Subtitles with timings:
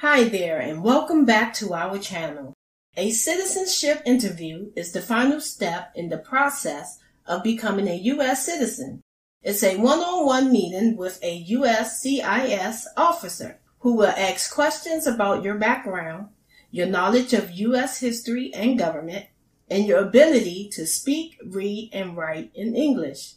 [0.00, 2.54] Hi there, and welcome back to our channel.
[2.96, 8.46] A citizenship interview is the final step in the process of becoming a U.S.
[8.46, 9.02] citizen.
[9.42, 16.28] It's a one-on-one meeting with a USCIS officer who will ask questions about your background,
[16.70, 18.00] your knowledge of U.S.
[18.00, 19.26] history and government,
[19.68, 23.34] and your ability to speak, read, and write in English.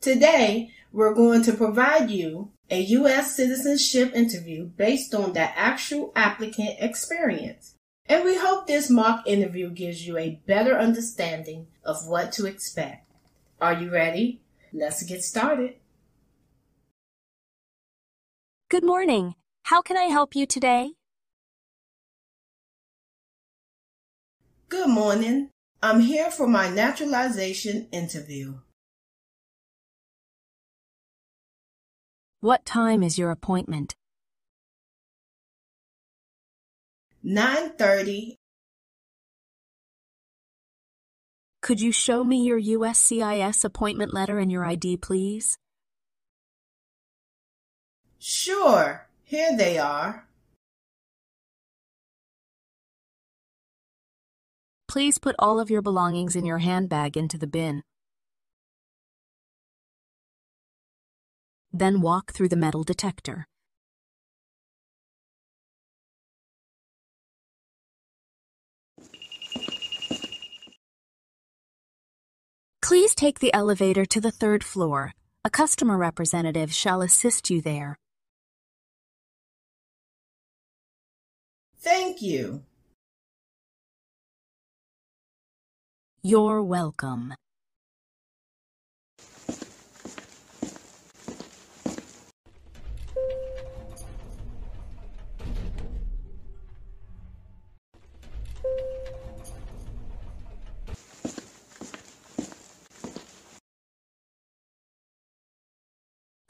[0.00, 3.36] Today, we're going to provide you a U.S.
[3.36, 7.74] citizenship interview based on the actual applicant experience.
[8.06, 13.10] And we hope this mock interview gives you a better understanding of what to expect.
[13.60, 14.40] Are you ready?
[14.72, 15.74] Let's get started.
[18.68, 19.34] Good morning.
[19.64, 20.92] How can I help you today?
[24.68, 25.50] Good morning.
[25.82, 28.54] I'm here for my naturalization interview.
[32.44, 33.94] What time is your appointment?
[37.24, 38.36] 9:30
[41.62, 45.56] Could you show me your USCIS appointment letter and your ID, please?
[48.18, 49.08] Sure.
[49.22, 50.28] Here they are.
[54.86, 57.82] Please put all of your belongings in your handbag into the bin.
[61.76, 63.48] Then walk through the metal detector.
[72.80, 75.14] Please take the elevator to the third floor.
[75.44, 77.96] A customer representative shall assist you there.
[81.80, 82.62] Thank you.
[86.22, 87.34] You're welcome.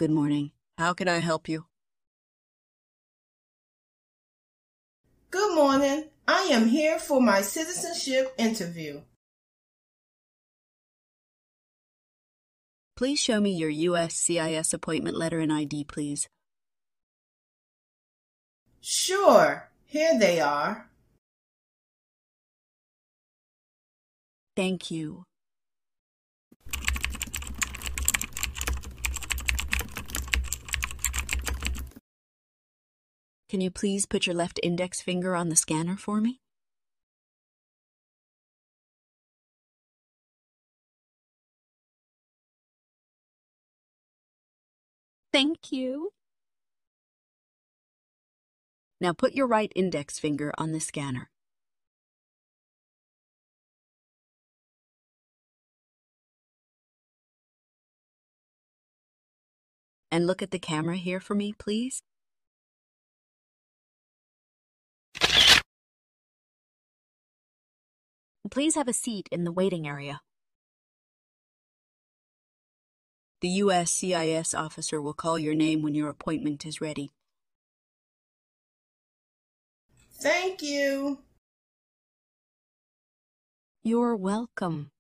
[0.05, 0.51] Good morning.
[0.77, 1.65] How can I help you?
[5.31, 6.11] Good morning.
[6.29, 9.01] I am here for my citizenship interview.
[12.99, 16.29] Please show me your USCIS appointment letter and ID, please.
[18.83, 19.71] Sure.
[19.87, 20.91] Here they are.
[24.55, 25.25] Thank you.
[33.55, 36.41] Can you please put your left index finger on the scanner for me?
[45.33, 46.11] Thank you.
[49.01, 51.31] Now put your right index finger on the scanner.
[60.11, 62.03] And look at the camera here for me, please.
[68.51, 70.21] Please have a seat in the waiting area.
[73.41, 77.11] The USCIS officer will call your name when your appointment is ready.
[80.21, 81.19] Thank you.
[83.83, 84.91] You're welcome.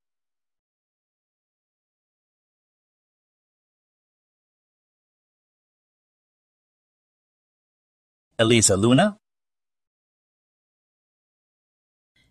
[8.39, 9.17] Elisa Luna?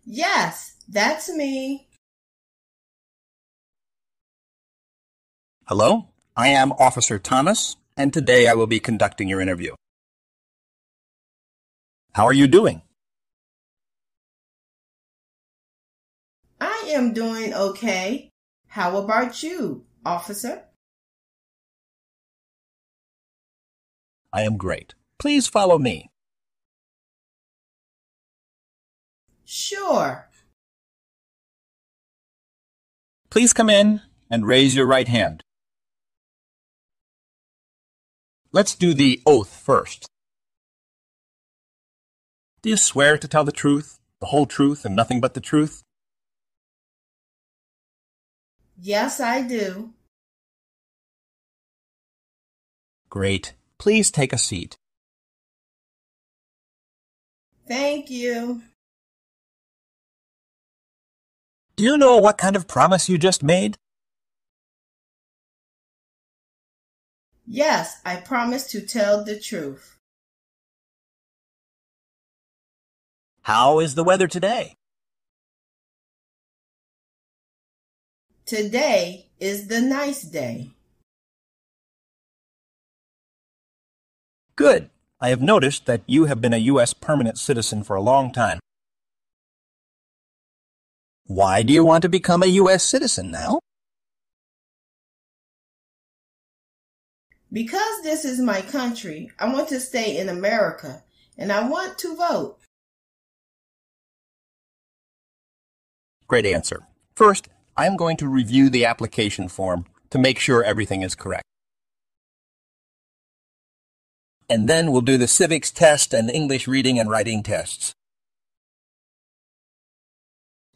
[0.04, 1.88] Yes, that's me.
[5.66, 9.74] Hello, I am Officer Thomas, and today I will be conducting your interview.
[12.12, 12.82] How are you doing?
[16.60, 18.30] I am doing okay.
[18.68, 20.64] How about you, officer?
[24.32, 24.94] I am great.
[25.18, 26.10] Please follow me.
[29.44, 30.28] Sure.
[33.34, 34.00] Please come in
[34.30, 35.42] and raise your right hand.
[38.52, 40.06] Let's do the oath first.
[42.62, 45.82] Do you swear to tell the truth, the whole truth, and nothing but the truth?
[48.78, 49.94] Yes, I do.
[53.10, 53.54] Great.
[53.78, 54.76] Please take a seat.
[57.66, 58.62] Thank you.
[61.76, 63.76] Do you know what kind of promise you just made?
[67.46, 69.98] Yes, I promise to tell the truth.
[73.42, 74.76] How is the weather today?
[78.46, 80.70] Today is the nice day.
[84.54, 84.90] Good.
[85.20, 86.94] I have noticed that you have been a U.S.
[86.94, 88.60] permanent citizen for a long time.
[91.26, 92.82] Why do you want to become a U.S.
[92.82, 93.60] citizen now?
[97.50, 101.04] Because this is my country, I want to stay in America
[101.38, 102.58] and I want to vote.
[106.26, 106.86] Great answer.
[107.14, 111.44] First, I am going to review the application form to make sure everything is correct.
[114.48, 117.94] And then we'll do the civics test and English reading and writing tests.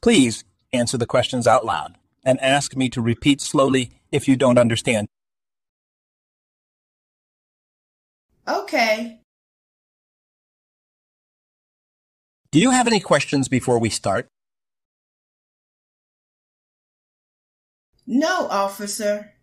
[0.01, 4.59] Please answer the questions out loud and ask me to repeat slowly if you don't
[4.59, 5.09] understand.
[8.47, 9.21] Okay.
[12.51, 14.27] Do you have any questions before we start?
[18.07, 19.35] No, officer.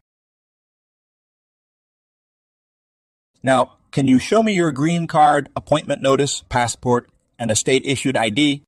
[3.43, 7.07] Now, can you show me your green card, appointment notice, passport,
[7.37, 8.63] and a state issued ID?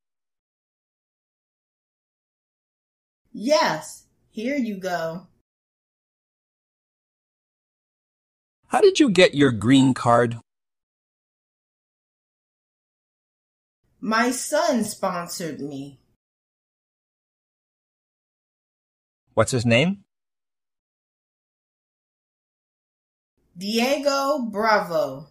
[3.40, 5.28] Yes, here you go.
[8.66, 10.38] How did you get your green card?
[14.00, 16.00] My son sponsored me.
[19.34, 20.02] What's his name?
[23.56, 25.28] Diego Bravo.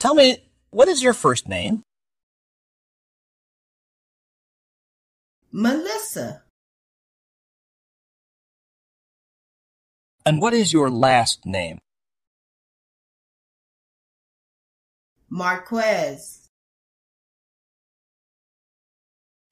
[0.00, 0.38] Tell me,
[0.70, 1.84] what is your first name?
[5.52, 6.42] Melissa.
[10.24, 11.78] And what is your last name?
[15.28, 16.48] Marquez.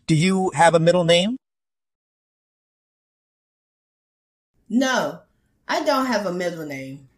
[0.06, 1.36] Do you have a middle name?
[4.68, 5.20] No,
[5.68, 7.08] I don't have a middle name.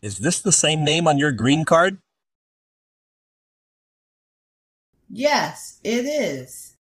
[0.00, 1.98] Is this the same name on your green card?
[5.08, 6.76] Yes, it is.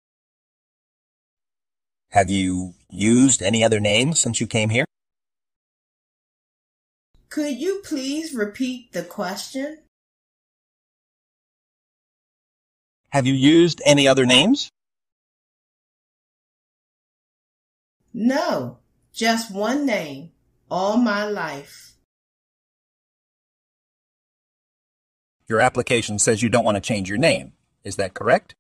[2.12, 4.86] Have you used any other names since you came here?
[7.30, 9.80] Could you please repeat the question?
[13.10, 14.70] Have you used any other names?
[18.14, 18.78] No,
[19.12, 20.32] just one name
[20.70, 21.96] all my life.
[25.48, 27.54] Your application says you don't want to change your name.
[27.84, 28.56] Is that correct?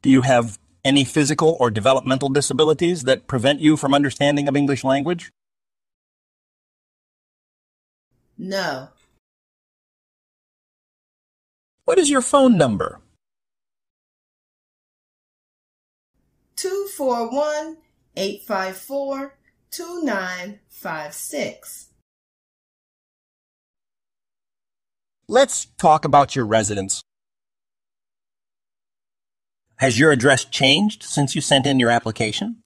[0.01, 4.81] Do you have any physical or developmental disabilities that prevent you from understanding of English
[4.83, 5.31] language?
[8.37, 8.89] No.
[11.83, 13.01] What is your phone number?
[16.55, 17.77] 241
[18.15, 19.33] 854
[19.71, 21.89] 2956.
[25.27, 27.03] Let's talk about your residence.
[29.79, 32.57] Has your address changed since you sent in your application?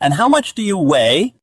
[0.02, 1.36] And how much do you weigh?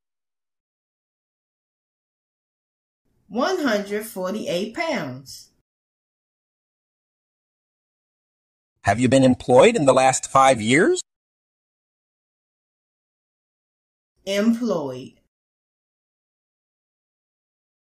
[3.30, 5.52] 148 pounds.
[8.84, 11.02] Have you been employed in the last five years?
[14.26, 15.14] Employed.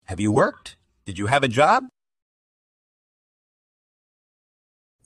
[0.06, 0.78] Have you worked?
[1.06, 1.84] Did you have a job?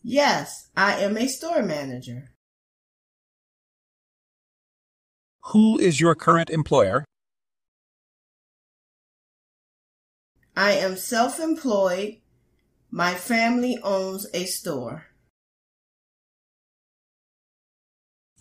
[0.01, 2.29] Yes, I am a store manager.
[5.49, 7.03] Who is your current employer?
[10.55, 12.17] I am self employed.
[12.91, 15.07] My family owns a store.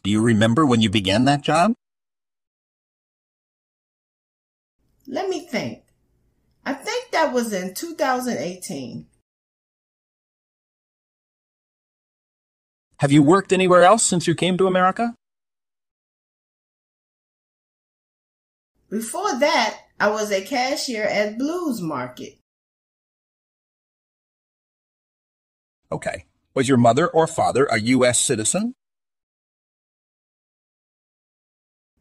[0.02, 1.72] Do you remember when you began that job?
[5.06, 5.84] Let me think.
[6.66, 9.06] I think that was in 2018.
[12.98, 15.14] Have you worked anywhere else since you came to America?
[18.90, 22.38] Before that, I was a cashier at Blues Market.
[25.92, 26.24] Okay.
[26.54, 28.18] Was your mother or father a U.S.
[28.18, 28.74] citizen?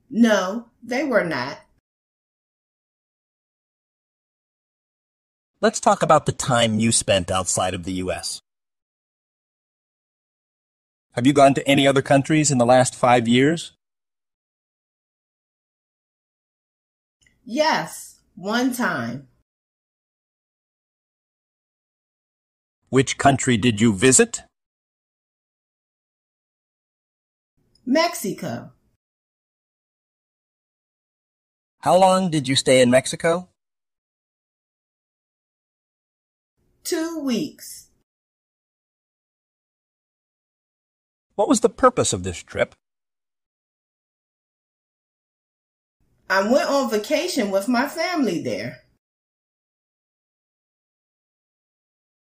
[0.10, 1.60] No, they were not.
[5.60, 8.42] Let's talk about the time you spent outside of the U.S.
[11.14, 13.77] Have you gone to any other countries in the last five years?
[17.50, 19.30] Yes, one time.
[22.90, 24.42] Which country did you visit?
[27.86, 28.74] Mexico.
[31.80, 33.48] How long did you stay in Mexico?
[36.84, 37.88] Two weeks.
[41.36, 42.76] What was the purpose of this trip?
[46.30, 48.84] I went on vacation with my family there.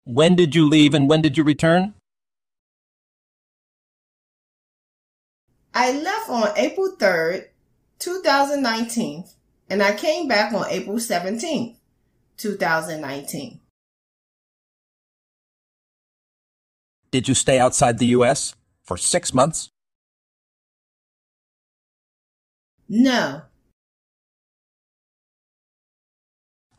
[0.05, 1.95] When did you leave and when did you return?
[5.75, 7.47] I left on April 3rd,
[7.99, 9.25] 2019,
[9.71, 11.77] and I came back on April 17th,
[12.37, 13.61] 2019.
[17.11, 18.55] Did you stay outside the U.S.
[18.85, 19.69] for six months?
[22.89, 23.43] No,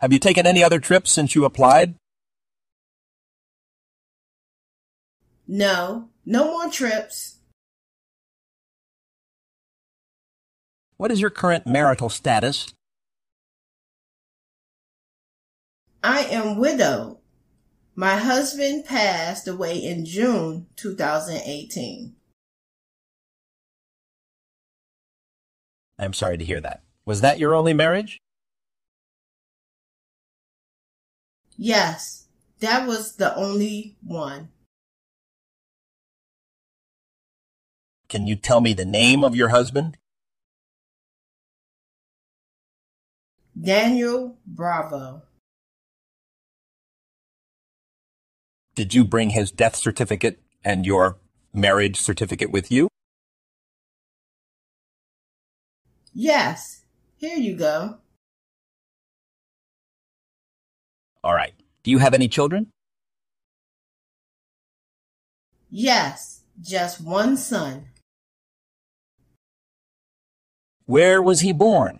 [0.04, 1.96] Have you taken any other trips since you applied?
[5.48, 7.38] no, no more trips.
[10.98, 12.74] What is your current marital status?
[16.04, 17.20] I am widowed.
[17.96, 22.14] My husband passed away in June 2018.
[25.98, 26.84] I'm sorry to hear that.
[27.06, 28.20] Was that your only marriage?
[31.58, 32.26] Yes,
[32.60, 34.50] that was the only one.
[38.10, 39.98] Can you tell me the name of your husband?
[43.60, 45.24] Daniel Bravo.
[48.76, 51.18] Did you bring his death certificate and your
[51.54, 52.88] marriage certificate with you?
[56.14, 56.84] Yes,
[57.18, 57.98] here you go.
[61.24, 61.54] All right.
[61.84, 62.68] Do you have any children?
[65.70, 67.86] Yes, just one son.
[70.86, 72.00] Where was he born?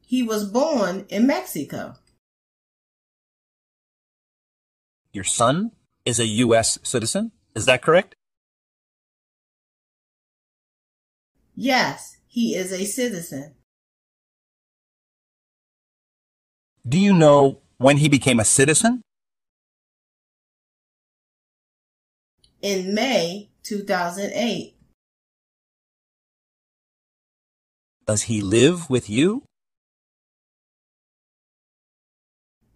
[0.00, 1.96] He was born in Mexico.
[5.12, 5.72] Your son
[6.06, 6.78] is a U.S.
[6.82, 7.32] citizen?
[7.54, 8.14] Is that correct?
[11.54, 13.54] Yes, he is a citizen.
[16.88, 19.02] Do you know when he became a citizen?
[22.60, 24.74] in May 2008.
[28.06, 29.42] Does he live with you?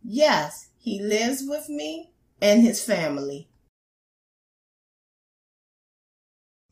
[0.04, 3.48] Yes, he lives with me and his family.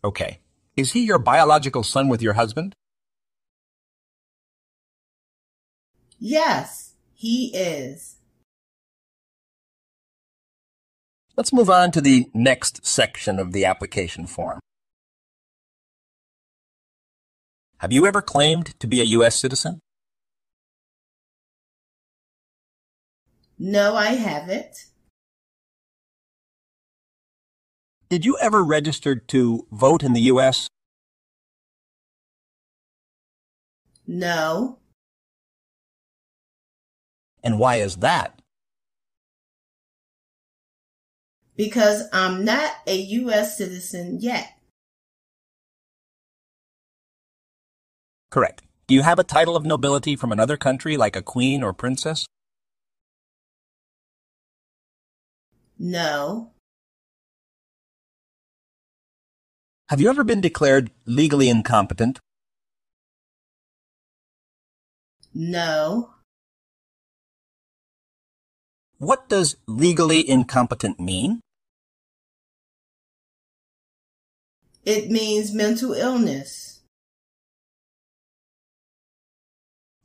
[0.05, 0.41] Okay.
[0.77, 2.75] Is he your biological son with your husband?
[6.19, 6.90] Yes,
[7.21, 8.17] he is.
[11.37, 14.59] Let's move on to the next section of the application form.
[17.81, 19.37] Have you ever claimed to be a U.S.
[19.37, 19.81] citizen?
[23.59, 24.87] No, I haven't.
[28.09, 30.69] Did you ever register to vote in the U.S.?
[34.07, 34.80] No,
[37.43, 38.37] And why is that?
[41.57, 43.59] because I'm not a U.S.
[43.59, 44.51] citizen yet.
[48.31, 48.63] Correct.
[48.87, 52.25] Do you have a title of nobility from another country like a queen or princess?
[55.79, 56.53] No,
[59.91, 62.21] Have you ever been declared legally incompetent?
[65.35, 66.15] no,
[69.01, 71.41] What does legally incompetent mean?
[74.85, 76.81] it means mental illness.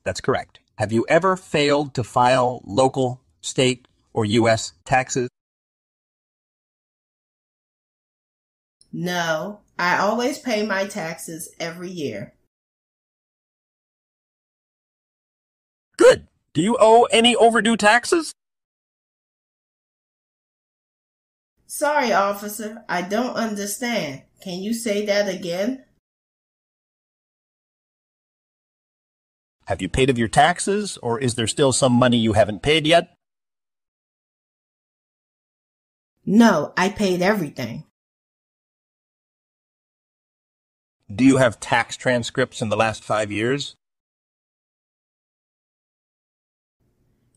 [0.04, 0.60] That's correct.
[0.76, 4.74] Have you ever failed to file local, state, or U.S.
[4.84, 5.30] taxes?
[8.92, 12.34] No, I always pay my taxes every year.
[15.98, 16.28] Good.
[16.54, 18.34] Do you owe any overdue taxes?
[21.68, 24.24] Sorry, officer, I don't understand.
[24.42, 25.84] Can you say that again?
[29.66, 32.86] Have you paid of your taxes, or is there still some money you haven't paid
[32.86, 33.16] yet?
[36.24, 37.86] No, I paid everything.
[41.14, 43.76] Do you have tax transcripts in the last five years?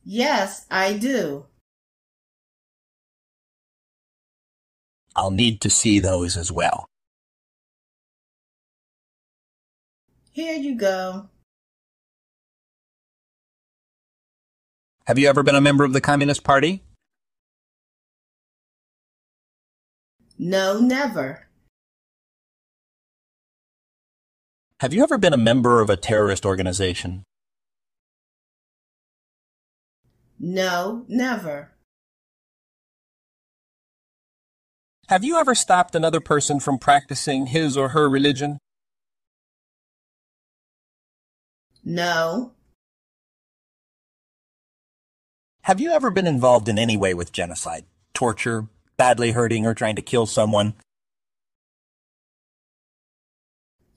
[0.05, 1.47] Yes, I do.
[5.19, 6.87] I'll need to see those as well.
[10.31, 11.29] Here you go.
[15.09, 16.85] Have you ever been a member of the Communist Party?
[20.39, 21.49] No, never.
[24.79, 27.25] Have you ever been a member of a terrorist organization?
[30.39, 31.73] No, never.
[35.09, 38.59] Have you ever stopped another person from practicing his or her religion?
[41.85, 42.53] No,
[45.63, 49.97] Have you ever been involved in any way with genocide, torture, badly hurting, or trying
[49.97, 50.75] to kill someone?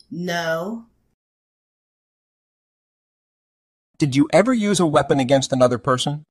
[0.10, 0.86] no,
[3.98, 6.24] Did you ever use a weapon against another person?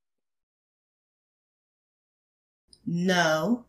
[2.85, 3.65] no,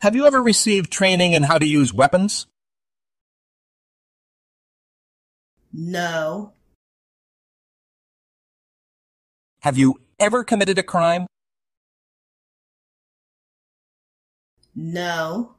[0.00, 2.46] Have you ever received training in how to use weapons?
[5.72, 6.52] no,
[9.60, 11.26] Have you ever committed a crime?
[14.74, 15.56] no,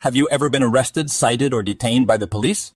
[0.00, 2.72] Have you ever been arrested, cited, or detained by the police?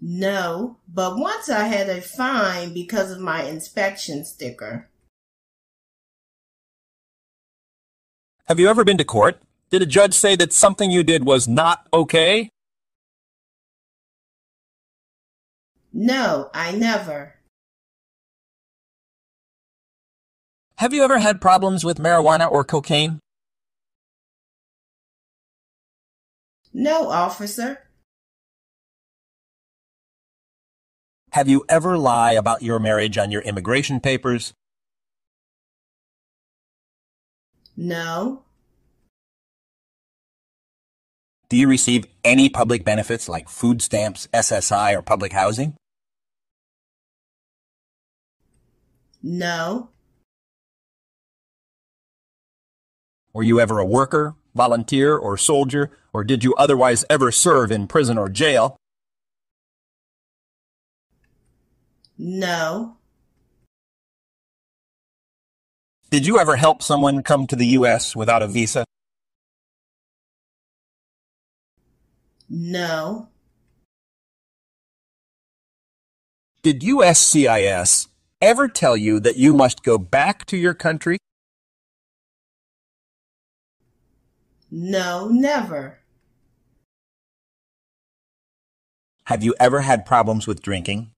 [0.00, 0.78] No.
[0.88, 4.88] But once I had a fine because of my inspection sticker.
[8.46, 9.40] Have you ever been to court?
[9.70, 12.48] Did a judge say that something you did was not okay?
[15.92, 17.34] No, I never.
[20.76, 23.18] Have you ever had problems with marijuana or cocaine?
[26.72, 27.87] No, officer.
[31.32, 34.54] Have you ever lied about your marriage on your immigration papers?
[37.76, 38.42] No,
[41.48, 45.74] Do you receive any public benefits like food stamps, SSI, or public housing?
[49.22, 49.88] no,
[53.32, 57.86] Were you ever a worker, volunteer, or soldier, or did you otherwise ever serve in
[57.86, 58.76] prison or jail?
[62.18, 62.98] No,
[66.10, 68.16] Did you ever help someone come to the U.S.
[68.16, 68.86] without a visa?
[72.48, 73.28] No.
[76.62, 78.08] Did USCIS
[78.40, 81.18] ever tell you that you must go back to your country?
[84.70, 85.98] No, never.
[89.24, 91.10] Have you ever had problems with drinking?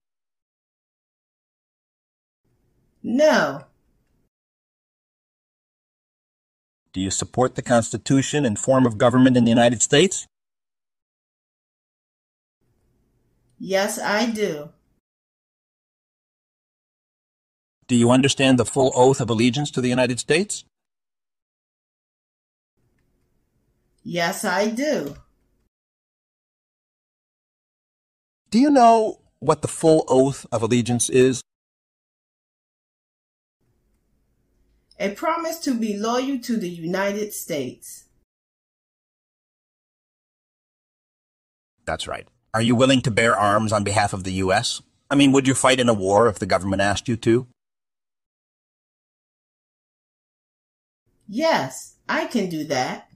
[3.03, 3.65] No.
[6.93, 10.27] Do you support the Constitution and form of government in the United States?
[13.57, 14.69] Yes, I do.
[17.87, 20.63] Do you understand the full oath of allegiance to the United States?
[24.03, 25.15] Yes, I do.
[28.49, 31.41] Do you know what the full oath of allegiance is?
[35.01, 38.05] A promise to be loyal to the United States.
[41.87, 42.27] That's right.
[42.53, 44.83] Are you willing to bear arms on behalf of the U.S.?
[45.09, 47.47] I mean, would you fight in a war if the government asked you to?
[51.27, 53.09] Yes, I can do that.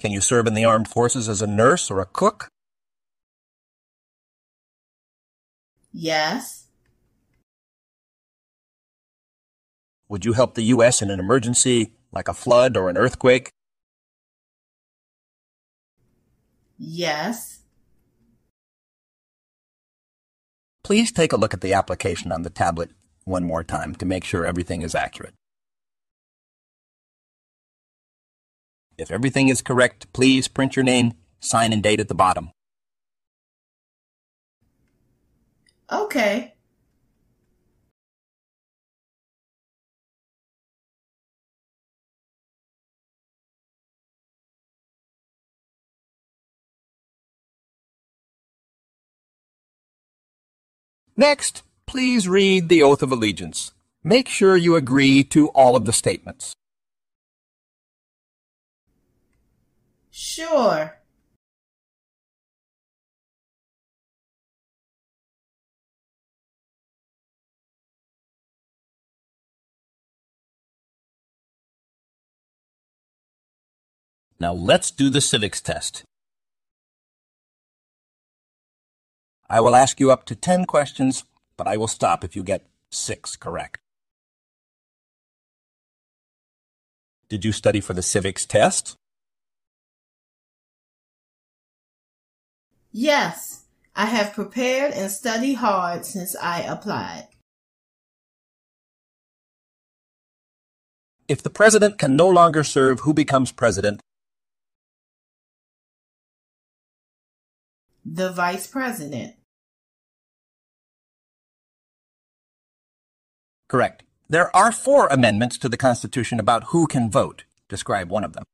[0.00, 2.48] Can you serve in the armed forces as a nurse or a cook?
[5.92, 6.63] Yes.
[10.08, 11.00] Would you help the U.S.
[11.02, 13.50] in an emergency, like a flood or an earthquake?
[16.78, 17.60] Yes.
[20.82, 22.90] Please take a look at the application on the tablet
[23.24, 25.34] one more time to make sure everything is accurate.
[28.98, 32.50] If everything is correct, please print your name, sign, and date at the bottom.
[35.90, 36.54] Okay.
[51.16, 53.72] Next, please read the Oath of Allegiance.
[54.02, 56.54] Make sure you agree to all of the statements.
[60.10, 60.98] Sure.
[74.40, 76.02] Now let's do the civics test.
[79.48, 81.24] I will ask you up to 10 questions,
[81.56, 83.78] but I will stop if you get six correct.
[87.28, 88.96] Did you study for the civics test?
[92.92, 93.64] Yes,
[93.96, 97.28] I have prepared and studied hard since I applied.
[101.26, 104.00] If the president can no longer serve, who becomes president?
[108.04, 109.34] The Vice President.
[113.68, 114.02] Correct.
[114.28, 117.44] There are four amendments to the Constitution about who can vote.
[117.68, 118.44] Describe one of them.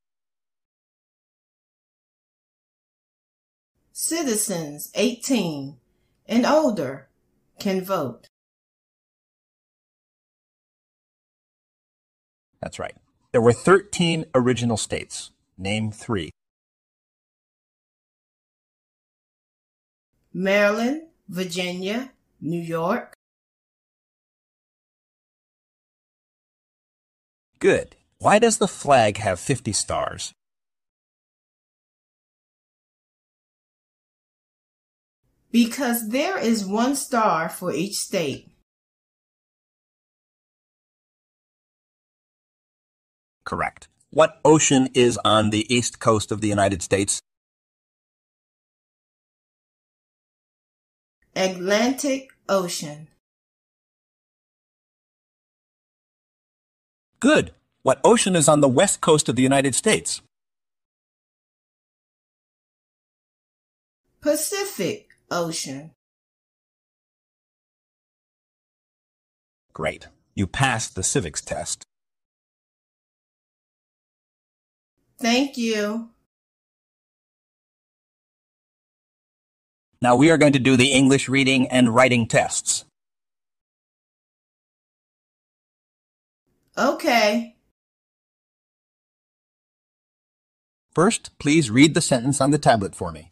[3.92, 5.76] Citizens 18
[6.26, 7.08] and older
[7.58, 8.28] can vote.
[12.62, 12.94] That's right.
[13.32, 15.32] There were 13 original states.
[15.58, 16.30] Name three.
[20.32, 23.14] Maryland, Virginia, New York.
[27.58, 27.96] Good.
[28.18, 30.32] Why does the flag have 50 stars?
[35.52, 38.50] Because there is one star for each state.
[43.44, 43.88] Correct.
[44.10, 47.20] What ocean is on the east coast of the United States?
[51.36, 53.08] Atlantic Ocean.
[57.20, 57.52] Good.
[57.82, 60.20] What ocean is on the west coast of the United States?
[64.20, 65.92] Pacific Ocean.
[69.72, 70.08] Great.
[70.34, 71.84] You passed the civics test.
[75.18, 76.10] Thank you.
[80.02, 82.86] Now we are going to do the English reading and writing tests.
[86.78, 87.56] Okay.
[90.94, 93.30] First, please read the sentence on the tablet for me.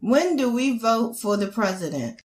[0.00, 2.20] When do we vote for the president?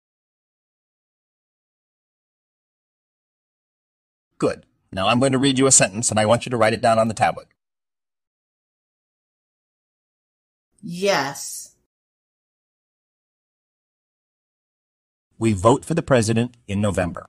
[4.39, 4.65] Good.
[4.93, 6.81] Now I'm going to read you a sentence and I want you to write it
[6.81, 7.49] down on the tablet.
[10.89, 11.75] Yes.
[15.37, 17.27] We vote for the president in November.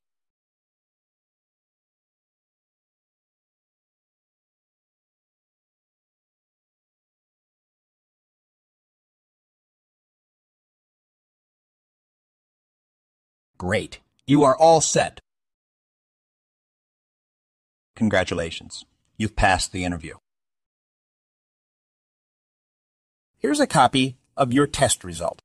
[13.58, 14.02] Great.
[14.28, 15.20] You are all set.
[17.96, 18.86] Congratulations.
[19.18, 20.18] You've passed the interview.
[23.40, 25.42] Here's a copy of your test result.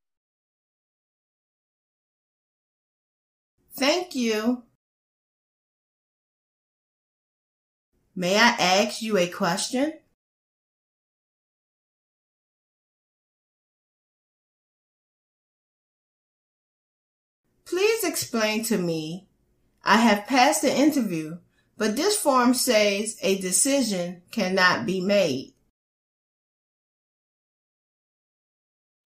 [3.74, 4.62] Thank you.
[8.14, 9.94] May I ask you a question?
[17.64, 19.26] Please explain to me.
[19.82, 21.38] I have passed the interview,
[21.78, 25.51] but this form says a decision cannot be made.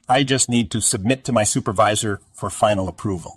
[0.09, 3.37] I just need to submit to my supervisor for final approval.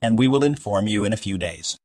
[0.00, 1.76] And we will inform you in a few days.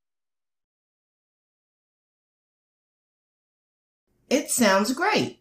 [4.30, 5.40] It sounds great.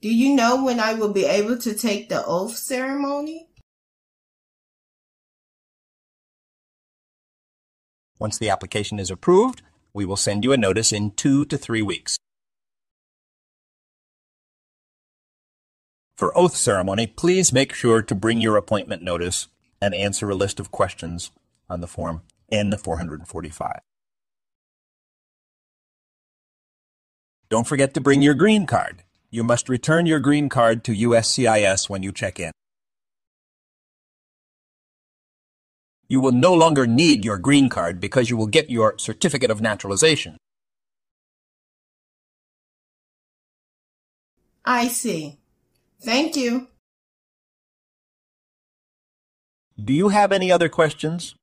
[0.00, 3.48] Do you know when I will be able to take the oath ceremony?
[8.18, 9.62] Once the application is approved,
[9.96, 12.18] we will send you a notice in two to three weeks.
[16.18, 19.48] For oath ceremony, please make sure to bring your appointment notice
[19.80, 21.30] and answer a list of questions
[21.70, 22.20] on the form
[22.52, 23.78] N445.
[27.48, 29.02] Don't forget to bring your green card.
[29.30, 32.52] You must return your green card to USCIS when you check in.
[36.08, 39.60] You will no longer need your green card because you will get your certificate of
[39.60, 40.36] naturalization.
[44.64, 45.38] I see.
[46.00, 46.68] Thank you.
[49.82, 51.34] Do you have any other questions?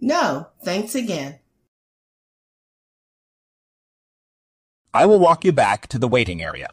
[0.00, 1.38] No, thanks again.
[4.92, 6.68] I will walk you back to the waiting area.